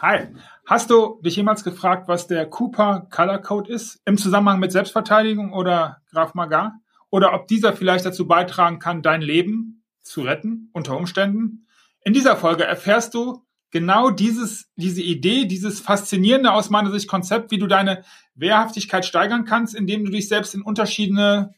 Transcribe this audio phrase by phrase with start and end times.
[0.00, 0.26] Hi.
[0.66, 4.00] Hast du dich jemals gefragt, was der Cooper Color Code ist?
[4.04, 6.80] Im Zusammenhang mit Selbstverteidigung oder Graf Magar?
[7.10, 11.66] Oder ob dieser vielleicht dazu beitragen kann, dein Leben zu retten, unter Umständen?
[12.02, 17.52] In dieser Folge erfährst du genau dieses, diese Idee, dieses faszinierende aus meiner Sicht Konzept,
[17.52, 18.02] wie du deine
[18.34, 21.54] Wehrhaftigkeit steigern kannst, indem du dich selbst in unterschiedliche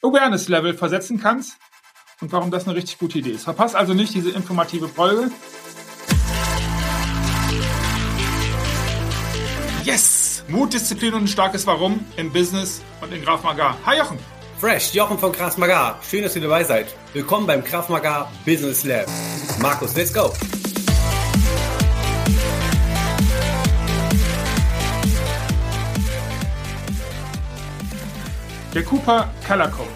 [0.00, 1.58] Awareness-Level versetzen kannst
[2.20, 3.44] und warum das eine richtig gute Idee ist.
[3.44, 5.30] Verpasst also nicht diese informative Folge.
[9.84, 10.42] Yes!
[10.48, 13.76] Mut, Disziplin und ein starkes Warum im Business und in Graf Magar.
[13.84, 14.18] Hi Jochen!
[14.58, 16.00] Fresh, Jochen von Kraft Magar.
[16.08, 16.86] Schön, dass ihr dabei seid.
[17.12, 19.06] Willkommen beim Kraft Magar Business Lab.
[19.60, 20.32] Markus, let's go!
[28.72, 29.88] Der Cooper Color Code.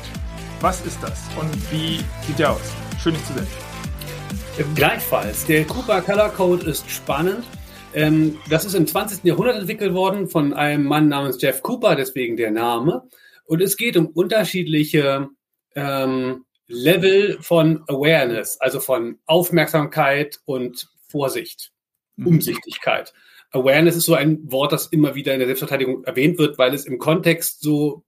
[0.61, 2.61] Was ist das und wie sieht der aus?
[3.03, 4.75] Schön, dich zu sehen.
[4.75, 5.47] Gleichfalls.
[5.47, 7.47] Der Cooper Color Code ist spannend
[7.95, 9.25] ähm, das ist im 20.
[9.25, 13.09] Jahrhundert entwickelt worden von einem Mann namens Jeff Cooper, deswegen der Name.
[13.45, 15.29] Und es geht um unterschiedliche
[15.75, 21.73] ähm, Level von Awareness, also von Aufmerksamkeit und Vorsicht,
[22.17, 22.27] mhm.
[22.27, 23.15] Umsichtigkeit.
[23.53, 26.85] Awareness ist so ein Wort, das immer wieder in der Selbstverteidigung erwähnt wird, weil es
[26.85, 28.05] im Kontext so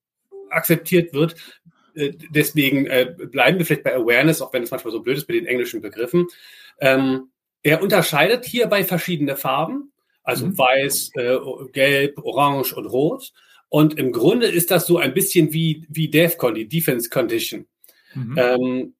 [0.51, 1.37] akzeptiert wird.
[1.95, 5.29] Äh, deswegen äh, bleiben wir vielleicht bei Awareness, auch wenn es manchmal so blöd ist
[5.29, 6.27] mit den englischen Begriffen.
[6.81, 7.31] Ähm,
[7.63, 10.59] er unterscheidet hierbei verschiedene Farben, also mhm.
[10.59, 11.39] weiß, äh,
[11.73, 13.33] gelb, orange und rot.
[13.69, 17.67] Und im Grunde ist das so ein bisschen wie, wie DEFCON, die Defense Condition.
[18.15, 18.39] Mhm.
[18.39, 18.95] Ähm,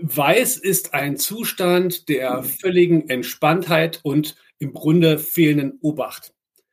[0.00, 2.44] weiß ist ein Zustand der mhm.
[2.44, 6.32] völligen Entspanntheit und im Grunde fehlenden Obacht.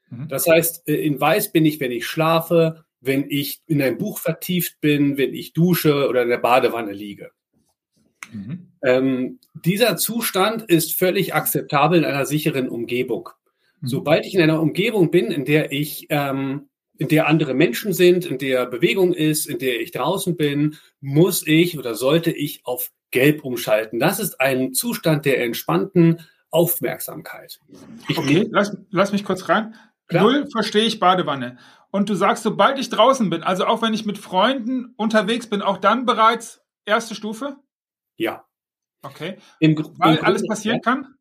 [0.09, 0.27] Mhm.
[0.27, 4.19] Das heißt, äh, in Weiß bin ich, wenn ich schlafe, wenn ich in ein Buch
[4.19, 7.31] vertieft bin, wenn ich dusche oder in der Badewanne liege.
[8.31, 8.67] Mhm.
[8.83, 13.29] Ähm, dieser Zustand ist völlig akzeptabel in einer sicheren Umgebung.
[13.81, 13.87] Mhm.
[13.87, 18.25] Sobald ich in einer Umgebung bin, in der ich, ähm, in der andere Menschen sind,
[18.25, 22.91] in der Bewegung ist, in der ich draußen bin, muss ich oder sollte ich auf
[23.11, 23.99] Gelb umschalten.
[23.99, 27.59] Das ist ein Zustand der entspannten Aufmerksamkeit.
[28.07, 29.75] Ich okay, lass, lass mich kurz rein.
[30.07, 30.23] Klar.
[30.23, 31.57] Null verstehe ich Badewanne.
[31.91, 35.61] Und du sagst, sobald ich draußen bin, also auch wenn ich mit Freunden unterwegs bin,
[35.61, 37.57] auch dann bereits erste Stufe?
[38.21, 38.45] Ja.
[39.01, 39.37] Okay.
[39.59, 40.81] Im, Weil im alles passieren ja.
[40.81, 41.15] kann?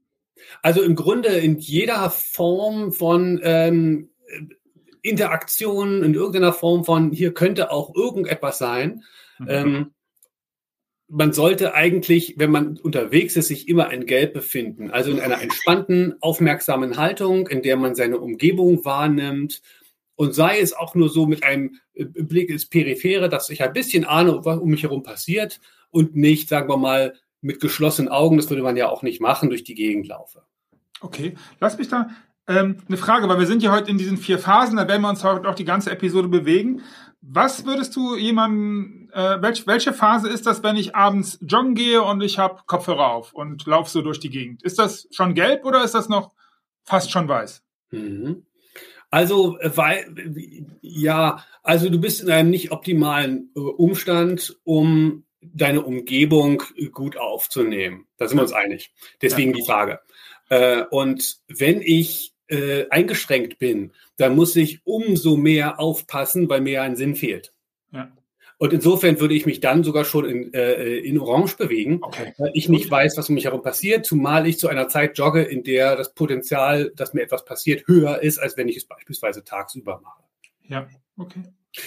[0.62, 4.10] Also im Grunde in jeder Form von ähm,
[5.02, 9.02] Interaktion, in irgendeiner Form von hier könnte auch irgendetwas sein.
[9.38, 9.46] Mhm.
[9.48, 9.94] Ähm,
[11.08, 14.90] man sollte eigentlich, wenn man unterwegs ist, sich immer in Gelb befinden.
[14.90, 19.62] Also in einer entspannten, aufmerksamen Haltung, in der man seine Umgebung wahrnimmt.
[20.14, 23.72] Und sei es auch nur so mit einem äh, Blick ins Periphere, dass ich ein
[23.72, 28.36] bisschen ahne, was um mich herum passiert und nicht, sagen wir mal, mit geschlossenen Augen,
[28.36, 30.42] das würde man ja auch nicht machen, durch die Gegend laufe.
[31.00, 32.10] Okay, lass mich da
[32.46, 35.08] ähm, eine Frage, weil wir sind ja heute in diesen vier Phasen, da werden wir
[35.08, 36.82] uns heute auch die ganze Episode bewegen.
[37.22, 42.02] Was würdest du jemandem, äh, welch, welche Phase ist das, wenn ich abends joggen gehe
[42.02, 44.62] und ich habe Kopfhörer auf und laufe so durch die Gegend?
[44.62, 46.32] Ist das schon gelb oder ist das noch
[46.82, 47.62] fast schon weiß?
[47.90, 48.46] Mhm.
[49.10, 55.82] Also, äh, weil, ja, also du bist in einem nicht optimalen äh, Umstand, um deine
[55.82, 56.62] Umgebung
[56.92, 58.06] gut aufzunehmen.
[58.16, 58.92] Da sind wir uns einig.
[59.22, 59.56] Deswegen ja.
[59.56, 60.00] die Frage.
[60.48, 66.82] Äh, und wenn ich äh, eingeschränkt bin, dann muss ich umso mehr aufpassen, weil mir
[66.82, 67.52] ein Sinn fehlt.
[67.92, 68.12] Ja.
[68.58, 72.34] Und insofern würde ich mich dann sogar schon in, äh, in Orange bewegen, okay.
[72.36, 75.42] weil ich nicht weiß, was um mich herum passiert, zumal ich zu einer Zeit jogge,
[75.42, 79.44] in der das Potenzial, dass mir etwas passiert, höher ist, als wenn ich es beispielsweise
[79.44, 80.22] tagsüber mache.
[80.68, 81.40] Ja, okay.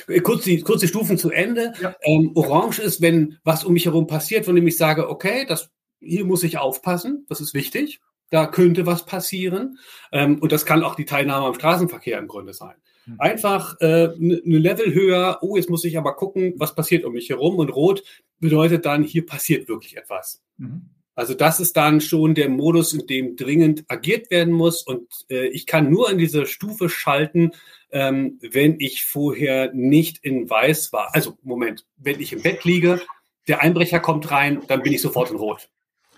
[0.08, 1.74] Äh, kurz die, kurz die Stufen zu Ende.
[1.82, 1.96] Ja.
[2.02, 5.70] Ähm, Orange ist, wenn was um mich herum passiert, von dem ich sage, okay, das,
[6.00, 9.78] hier muss ich aufpassen, das ist wichtig, da könnte was passieren.
[10.12, 12.76] Ähm, und das kann auch die Teilnahme am Straßenverkehr im Grunde sein.
[13.06, 13.16] Mhm.
[13.20, 17.04] Einfach eine äh, ne, ne Level höher, oh, jetzt muss ich aber gucken, was passiert
[17.06, 17.58] um mich herum.
[17.58, 18.04] Und rot
[18.40, 20.42] bedeutet dann, hier passiert wirklich etwas.
[20.58, 20.90] Mhm.
[21.16, 24.82] Also das ist dann schon der Modus, in dem dringend agiert werden muss.
[24.84, 27.52] Und äh, ich kann nur in diese Stufe schalten,
[27.92, 31.14] ähm, wenn ich vorher nicht in Weiß war.
[31.14, 33.02] Also Moment, wenn ich im Bett liege,
[33.48, 35.70] der Einbrecher kommt rein, dann bin ich sofort in Rot.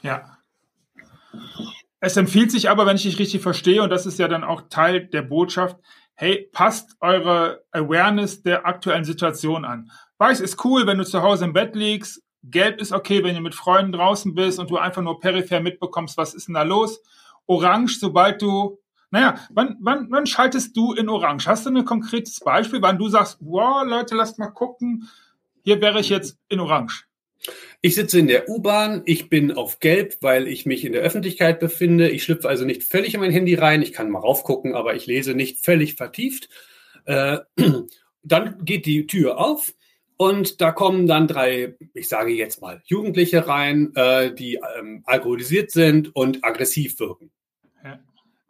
[0.01, 0.37] Ja.
[1.99, 4.63] Es empfiehlt sich aber, wenn ich dich richtig verstehe, und das ist ja dann auch
[4.69, 5.77] Teil der Botschaft,
[6.13, 9.91] hey, passt eure Awareness der aktuellen Situation an.
[10.17, 12.21] Weiß ist cool, wenn du zu Hause im Bett liegst.
[12.49, 16.17] Gelb ist okay, wenn du mit Freunden draußen bist und du einfach nur peripher mitbekommst,
[16.17, 17.01] was ist denn da los.
[17.47, 18.79] Orange, sobald du
[19.11, 21.47] naja, wann, wann, wann schaltest du in Orange?
[21.47, 25.07] Hast du ein konkretes Beispiel, wann du sagst, wow, Leute, lasst mal gucken,
[25.63, 27.05] hier wäre ich jetzt in Orange?
[27.81, 31.61] Ich sitze in der U-Bahn, ich bin auf Gelb, weil ich mich in der Öffentlichkeit
[31.61, 32.09] befinde.
[32.09, 33.81] Ich schlüpfe also nicht völlig in mein Handy rein.
[33.81, 36.49] Ich kann mal raufgucken, aber ich lese nicht völlig vertieft.
[37.05, 37.37] Äh,
[38.23, 39.73] dann geht die Tür auf
[40.17, 45.71] und da kommen dann drei, ich sage jetzt mal, Jugendliche rein, äh, die ähm, alkoholisiert
[45.71, 47.31] sind und aggressiv wirken.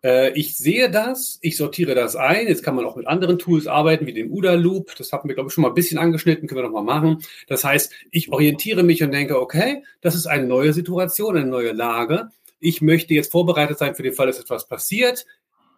[0.06, 2.48] Äh, ich sehe das, ich sortiere das ein.
[2.48, 4.96] Jetzt kann man auch mit anderen Tools arbeiten, wie dem UDA Loop.
[4.96, 7.24] Das haben wir, glaube ich, schon mal ein bisschen angeschnitten, können wir noch mal machen.
[7.48, 11.72] Das heißt, ich orientiere mich und denke, okay, das ist eine neue Situation, eine neue
[11.72, 12.30] Lage.
[12.60, 15.26] Ich möchte jetzt vorbereitet sein für den Fall, dass etwas passiert.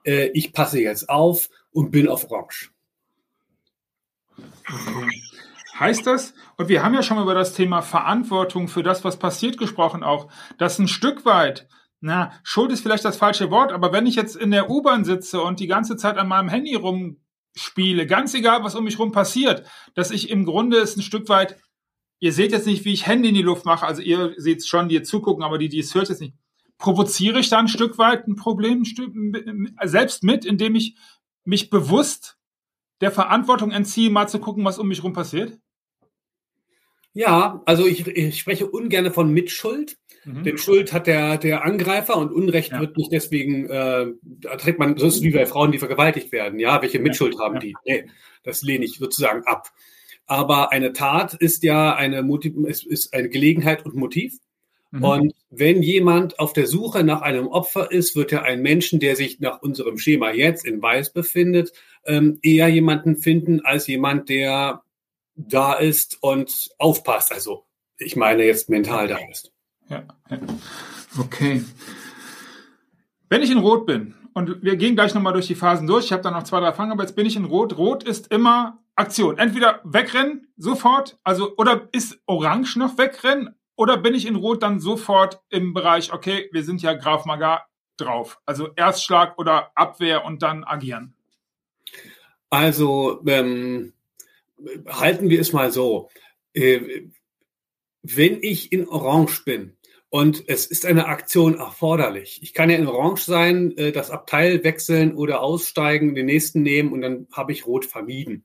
[0.03, 2.71] Äh, ich passe jetzt auf und bin auf Orange.
[5.79, 9.17] Heißt das, und wir haben ja schon mal über das Thema Verantwortung für das, was
[9.17, 11.67] passiert, gesprochen auch, dass ein Stück weit.
[11.99, 15.41] Na, Schuld ist vielleicht das falsche Wort, aber wenn ich jetzt in der U-Bahn sitze
[15.41, 19.67] und die ganze Zeit an meinem Handy rumspiele, ganz egal, was um mich rum passiert,
[19.95, 21.57] dass ich im Grunde es ein Stück weit,
[22.19, 24.67] ihr seht jetzt nicht, wie ich Hände in die Luft mache, also ihr seht es
[24.67, 26.35] schon, die jetzt zugucken, aber die, die es hört jetzt nicht.
[26.77, 28.83] Provoziere ich da ein Stück weit ein Problem
[29.83, 30.95] selbst mit, indem ich
[31.43, 32.37] mich bewusst
[33.01, 35.57] der Verantwortung entziehe, mal zu gucken, was um mich rum passiert?
[37.13, 39.97] Ja, also ich, ich spreche ungern von Mitschuld.
[40.23, 40.43] Mhm.
[40.43, 42.79] Denn Schuld hat der, der Angreifer und Unrecht ja.
[42.79, 46.31] wird nicht deswegen, äh, da trägt man, so ist es wie bei Frauen, die vergewaltigt
[46.31, 46.59] werden.
[46.59, 47.45] Ja, welche Mitschuld ja.
[47.45, 47.59] haben ja.
[47.61, 47.75] die?
[47.85, 48.05] Nee,
[48.43, 49.69] das lehne ich sozusagen ab.
[50.27, 54.37] Aber eine Tat ist ja eine, Motiv, ist, ist eine Gelegenheit und Motiv.
[54.97, 55.03] Mhm.
[55.03, 59.15] Und wenn jemand auf der Suche nach einem Opfer ist, wird er einen Menschen, der
[59.15, 61.71] sich nach unserem Schema jetzt in Weiß befindet,
[62.05, 64.83] ähm, eher jemanden finden als jemand, der
[65.35, 67.31] da ist und aufpasst.
[67.31, 67.63] Also
[67.97, 69.51] ich meine jetzt mental da ist.
[69.89, 70.39] Ja, ja.
[71.19, 71.63] Okay.
[73.29, 76.11] Wenn ich in Rot bin, und wir gehen gleich nochmal durch die Phasen durch, ich
[76.11, 77.77] habe da noch zwei, drei Fangen, aber jetzt bin ich in Rot.
[77.77, 79.37] Rot ist immer Aktion.
[79.37, 84.81] Entweder wegrennen, sofort, also, oder ist Orange noch wegrennen, oder bin ich in Rot dann
[84.81, 87.65] sofort im Bereich, okay, wir sind ja Graf Maga
[87.95, 88.39] drauf.
[88.45, 91.13] Also Erstschlag oder Abwehr und dann agieren.
[92.49, 93.93] Also, ähm,
[94.87, 96.09] halten wir es mal so.
[96.53, 97.03] Äh,
[98.01, 99.77] wenn ich in Orange bin
[100.09, 104.63] und es ist eine Aktion erforderlich, ich kann ja in Orange sein, äh, das Abteil
[104.63, 108.43] wechseln oder aussteigen, den nächsten nehmen und dann habe ich Rot vermieden.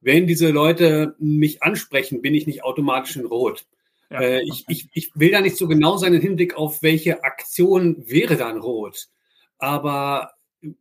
[0.00, 3.66] Wenn diese Leute mich ansprechen, bin ich nicht automatisch in Rot.
[4.12, 7.24] Ja, äh, ich, ich, ich will da nicht so genau sein im Hinblick auf welche
[7.24, 9.08] Aktion wäre dann rot.
[9.58, 10.32] Aber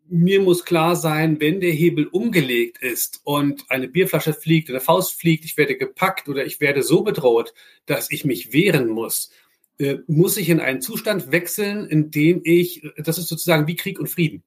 [0.10, 5.19] mir muss klar sein, wenn der Hebel umgelegt ist und eine Bierflasche fliegt, eine Faust
[5.19, 7.54] fliegt, ich werde gepackt oder ich werde so bedroht,
[7.86, 9.31] dass ich mich wehren muss,
[9.80, 14.00] äh, muss ich in einen Zustand wechseln, in dem ich, das ist sozusagen wie Krieg
[14.00, 14.44] und Frieden.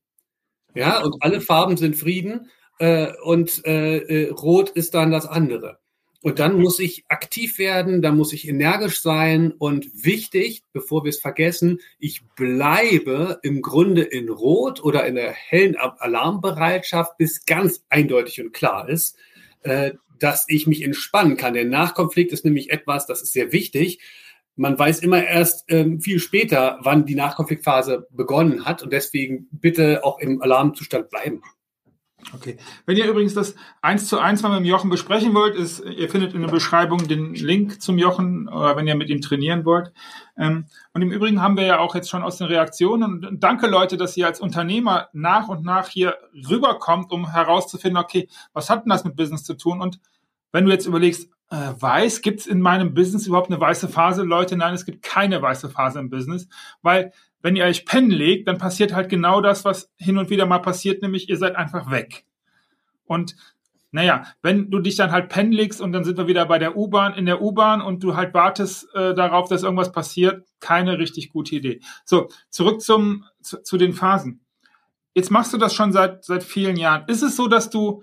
[0.75, 5.79] Ja, und alle Farben sind Frieden äh, und äh, äh Rot ist dann das andere.
[6.25, 11.11] Und dann muss ich aktiv werden, dann muss ich energisch sein und wichtig, bevor wir
[11.11, 17.85] es vergessen, ich bleibe im Grunde in Rot oder in der hellen Alarmbereitschaft, bis ganz
[17.91, 19.19] eindeutig und klar ist,
[19.65, 21.53] äh, dass ich mich entspannen kann.
[21.53, 24.01] Der Nachkonflikt ist nämlich etwas, das ist sehr wichtig.
[24.57, 30.03] Man weiß immer erst ähm, viel später, wann die Nachkonfliktphase begonnen hat und deswegen bitte
[30.03, 31.43] auch im Alarmzustand bleiben.
[32.33, 32.57] Okay.
[32.87, 36.09] Wenn ihr übrigens das eins zu eins mal mit dem Jochen besprechen wollt, ist, ihr
[36.09, 39.93] findet in der Beschreibung den Link zum Jochen, oder wenn ihr mit ihm trainieren wollt.
[40.37, 43.67] Ähm, und im Übrigen haben wir ja auch jetzt schon aus den Reaktionen und danke
[43.67, 46.17] Leute, dass ihr als Unternehmer nach und nach hier
[46.49, 49.81] rüberkommt, um herauszufinden, okay, was hat denn das mit Business zu tun?
[49.81, 50.01] Und
[50.53, 54.23] wenn du jetzt überlegst, äh, weiß, gibt es in meinem Business überhaupt eine weiße Phase?
[54.23, 56.49] Leute, nein, es gibt keine weiße Phase im Business,
[56.83, 60.47] weil wenn ihr euch pennen legt, dann passiert halt genau das, was hin und wieder
[60.47, 62.25] mal passiert, nämlich ihr seid einfach weg.
[63.05, 63.37] Und
[63.95, 66.77] naja, wenn du dich dann halt pennen legst und dann sind wir wieder bei der
[66.77, 71.31] U-Bahn, in der U-Bahn und du halt wartest äh, darauf, dass irgendwas passiert, keine richtig
[71.31, 71.81] gute Idee.
[72.05, 74.45] So, zurück zum, zu, zu den Phasen.
[75.15, 77.05] Jetzt machst du das schon seit, seit vielen Jahren.
[77.07, 78.03] Ist es so, dass du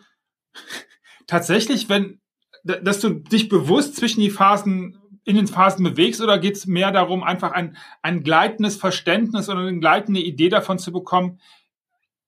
[1.28, 2.21] tatsächlich, wenn,
[2.63, 6.91] dass du dich bewusst zwischen die Phasen in den Phasen bewegst oder geht es mehr
[6.91, 11.39] darum, einfach ein, ein gleitendes Verständnis oder eine gleitende Idee davon zu bekommen,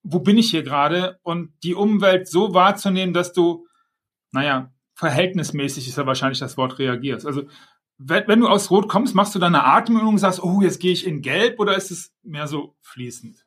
[0.04, 3.68] wo bin ich hier gerade und die Umwelt so wahrzunehmen, dass du,
[4.32, 7.26] naja, verhältnismäßig ist ja wahrscheinlich das Wort reagierst.
[7.26, 7.44] Also
[7.98, 10.80] wenn, wenn du aus Rot kommst, machst du dann eine Atemübung und sagst, oh, jetzt
[10.80, 13.46] gehe ich in Gelb oder ist es mehr so fließend?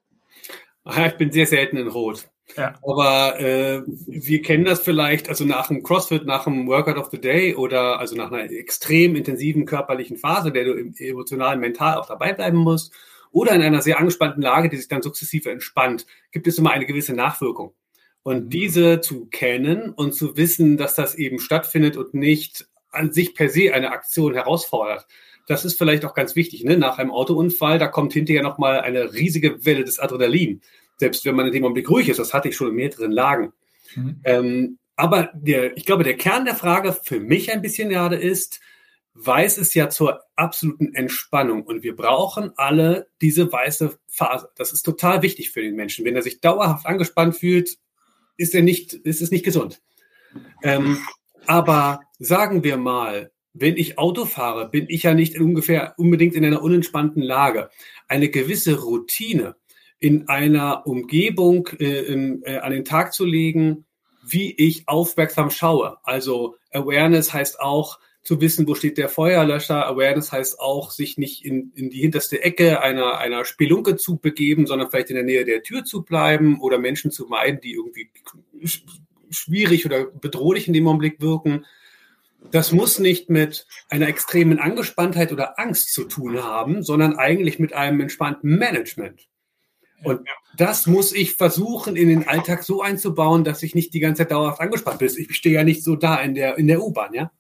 [0.85, 2.29] Ich bin sehr selten in Rot.
[2.57, 2.75] Ja.
[2.83, 7.21] Aber äh, wir kennen das vielleicht, also nach einem CrossFit, nach einem Workout of the
[7.21, 12.33] Day oder also nach einer extrem intensiven körperlichen Phase, der du emotional, mental auch dabei
[12.33, 12.93] bleiben musst,
[13.33, 16.87] oder in einer sehr angespannten Lage, die sich dann sukzessive entspannt, gibt es immer eine
[16.87, 17.75] gewisse Nachwirkung.
[18.23, 18.51] Und mhm.
[18.51, 23.49] diese zu kennen und zu wissen, dass das eben stattfindet und nicht an sich per
[23.49, 25.07] se eine Aktion herausfordert,
[25.47, 26.77] das ist vielleicht auch ganz wichtig, ne?
[26.77, 30.61] nach einem Autounfall, da kommt hinterher nochmal eine riesige Welle des Adrenalin.
[30.97, 33.53] Selbst wenn man in dem Augenblick ruhig ist, das hatte ich schon in mehreren Lagen.
[33.95, 34.21] Mhm.
[34.25, 38.61] Ähm, aber der, ich glaube, der Kern der Frage für mich ein bisschen gerade ist,
[39.19, 44.51] Weiß ist ja zur absoluten Entspannung und wir brauchen alle diese weiße Phase.
[44.57, 46.05] Das ist total wichtig für den Menschen.
[46.05, 47.79] Wenn er sich dauerhaft angespannt fühlt,
[48.37, 49.81] ist er nicht, ist es nicht gesund.
[50.63, 50.99] Ähm,
[51.47, 56.45] aber sagen wir mal, wenn ich Auto fahre, bin ich ja nicht ungefähr unbedingt in
[56.45, 57.71] einer unentspannten Lage.
[58.09, 59.57] Eine gewisse Routine
[59.99, 63.87] in einer Umgebung äh, in, äh, an den Tag zu legen,
[64.27, 65.99] wie ich aufmerksam schaue.
[66.03, 69.87] Also Awareness heißt auch, zu wissen, wo steht der Feuerlöscher.
[69.87, 74.67] Awareness heißt auch, sich nicht in, in die hinterste Ecke einer, einer Spelunke zu begeben,
[74.67, 78.11] sondern vielleicht in der Nähe der Tür zu bleiben oder Menschen zu meiden, die irgendwie
[79.31, 81.67] schwierig oder bedrohlich in dem Augenblick wirken.
[82.51, 87.75] Das muss nicht mit einer extremen Angespanntheit oder Angst zu tun haben, sondern eigentlich mit
[87.75, 89.29] einem entspannten Management.
[90.03, 90.21] Und
[90.57, 94.31] das muss ich versuchen, in den Alltag so einzubauen, dass ich nicht die ganze Zeit
[94.31, 95.11] dauerhaft angespannt bin.
[95.17, 97.31] Ich stehe ja nicht so da in der, in der U-Bahn, ja?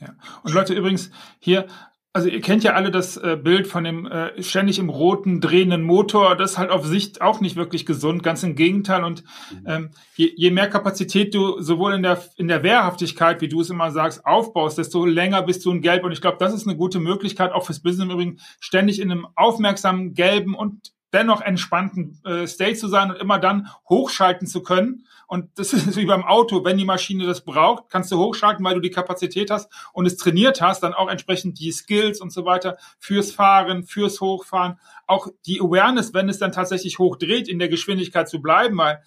[0.00, 0.14] Ja.
[0.42, 1.66] Und Leute, übrigens hier,
[2.12, 5.82] also ihr kennt ja alle das äh, Bild von dem äh, ständig im roten drehenden
[5.82, 6.36] Motor.
[6.36, 9.02] Das ist halt auf Sicht auch nicht wirklich gesund, ganz im Gegenteil.
[9.02, 9.66] Und mhm.
[9.66, 13.70] ähm, je, je mehr Kapazität du sowohl in der in der Wehrhaftigkeit, wie du es
[13.70, 16.04] immer sagst, aufbaust, desto länger bist du in Gelb.
[16.04, 19.10] Und ich glaube, das ist eine gute Möglichkeit, auch fürs Business im Übrigen, ständig in
[19.10, 24.62] einem aufmerksamen gelben und dennoch entspannten äh, State zu sein und immer dann hochschalten zu
[24.62, 25.06] können.
[25.26, 28.74] Und das ist wie beim Auto, wenn die Maschine das braucht, kannst du hochschalten, weil
[28.74, 32.44] du die Kapazität hast und es trainiert hast, dann auch entsprechend die Skills und so
[32.44, 37.68] weiter fürs Fahren, fürs Hochfahren, auch die Awareness, wenn es dann tatsächlich hochdreht, in der
[37.68, 39.02] Geschwindigkeit zu bleiben, weil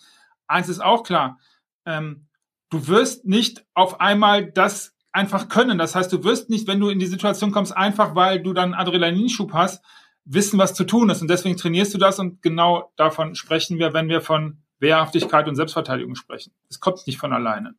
[0.47, 1.39] eins ist auch klar,
[1.85, 2.27] ähm,
[2.69, 5.77] du wirst nicht auf einmal das einfach können.
[5.77, 8.73] Das heißt, du wirst nicht, wenn du in die Situation kommst, einfach weil du dann
[8.73, 9.83] Adrenalinschub hast,
[10.29, 11.21] wissen, was zu tun ist.
[11.21, 15.55] Und deswegen trainierst du das und genau davon sprechen wir, wenn wir von Wehrhaftigkeit und
[15.55, 16.53] Selbstverteidigung sprechen.
[16.69, 17.75] Es kommt nicht von alleine.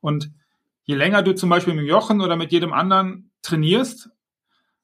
[0.00, 0.30] Und
[0.84, 4.10] je länger du zum Beispiel mit Jochen oder mit jedem anderen trainierst,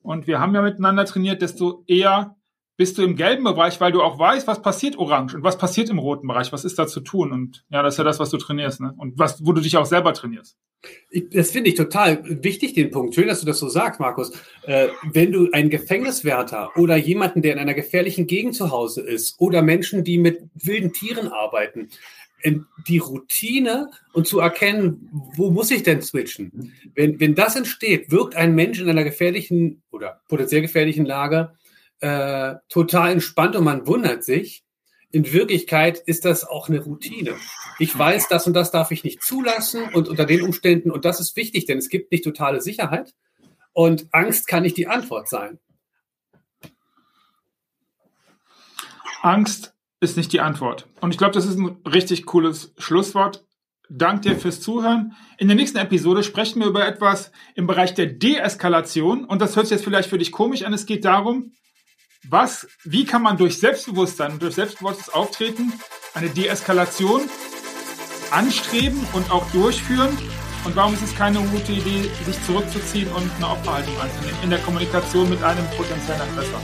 [0.02, 2.36] und wir haben ja miteinander trainiert, desto eher
[2.80, 5.90] bist du im gelben Bereich, weil du auch weißt, was passiert orange und was passiert
[5.90, 7.30] im roten Bereich, was ist da zu tun.
[7.30, 8.94] Und ja, das ist ja das, was du trainierst, ne?
[8.96, 10.56] Und was, wo du dich auch selber trainierst.
[11.30, 13.14] Das finde ich total wichtig, den Punkt.
[13.14, 14.32] Schön, dass du das so sagst, Markus.
[14.62, 19.38] Äh, wenn du einen Gefängniswärter oder jemanden, der in einer gefährlichen Gegend zu Hause ist
[19.38, 21.90] oder Menschen, die mit wilden Tieren arbeiten,
[22.88, 26.72] die Routine und zu erkennen, wo muss ich denn switchen?
[26.94, 31.52] Wenn, wenn das entsteht, wirkt ein Mensch in einer gefährlichen oder potenziell gefährlichen Lage
[32.00, 34.64] äh, total entspannt und man wundert sich.
[35.12, 37.34] In Wirklichkeit ist das auch eine Routine.
[37.78, 41.18] Ich weiß, das und das darf ich nicht zulassen und unter den Umständen, und das
[41.18, 43.12] ist wichtig, denn es gibt nicht totale Sicherheit
[43.72, 45.58] und Angst kann nicht die Antwort sein.
[49.22, 50.86] Angst ist nicht die Antwort.
[51.00, 53.44] Und ich glaube, das ist ein richtig cooles Schlusswort.
[53.90, 55.14] Dank dir fürs Zuhören.
[55.36, 59.24] In der nächsten Episode sprechen wir über etwas im Bereich der Deeskalation.
[59.24, 60.72] Und das hört sich jetzt vielleicht für dich komisch an.
[60.72, 61.52] Es geht darum,
[62.28, 65.72] was, wie kann man durch Selbstbewusstsein, durch selbstbewusstes Auftreten
[66.14, 67.22] eine Deeskalation
[68.30, 70.16] anstreben und auch durchführen?
[70.64, 74.58] Und warum ist es keine gute Idee, sich zurückzuziehen und eine Opferhaltung einzunehmen in der
[74.58, 76.60] Kommunikation mit einem potenziellen Aggressor?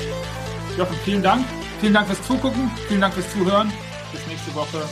[0.77, 1.47] Jochen, vielen Dank.
[1.81, 2.71] Vielen Dank fürs Zugucken.
[2.89, 3.73] Vielen Dank fürs Zuhören.
[4.13, 4.87] Bis nächste Woche.